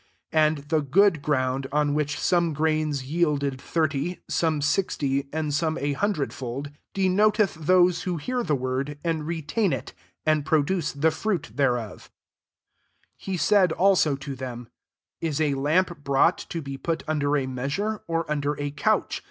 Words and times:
^20 0.33 0.39
And 0.39 0.57
the 0.69 0.81
good 0.81 1.21
ground 1.21 1.67
on 1.71 1.93
which 1.93 2.19
some 2.19 2.53
grains 2.53 3.03
yielded 3.03 3.61
thirty, 3.61 4.19
some 4.27 4.59
six 4.59 4.97
ty, 4.97 5.25
and 5.31 5.53
some 5.53 5.77
a 5.77 5.93
hundred 5.93 6.31
/old, 6.31 6.73
denoted 6.95 7.49
those 7.49 8.01
who 8.01 8.17
hear 8.17 8.41
the 8.41 8.55
word, 8.55 8.97
and 9.03 9.27
retain 9.27 9.71
it, 9.71 9.93
and 10.25 10.43
produce 10.43 10.91
the 10.91 11.11
fruit 11.11 11.51
thereof 11.53 12.09
21 13.17 13.17
He 13.17 13.37
said 13.37 13.73
ako 13.73 14.15
to 14.15 14.35
them," 14.35 14.69
Is 15.21 15.39
a 15.39 15.53
lamp 15.53 16.03
brought 16.03 16.39
to 16.49 16.63
be 16.63 16.79
put 16.79 17.03
under 17.07 17.37
a 17.37 17.45
measure, 17.45 18.01
or 18.07 18.25
un 18.27 18.41
der 18.41 18.55
a 18.57 18.71
couch 18.71 19.19